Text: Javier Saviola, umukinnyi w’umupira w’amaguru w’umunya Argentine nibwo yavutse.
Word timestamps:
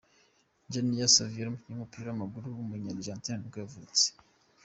Javier 0.71 1.07
Saviola, 1.15 1.47
umukinnyi 1.49 1.71
w’umupira 1.71 2.05
w’amaguru 2.09 2.45
w’umunya 2.49 2.91
Argentine 2.95 3.37
nibwo 3.39 3.57
yavutse. 3.63 4.05